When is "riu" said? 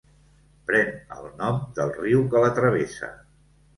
2.01-2.25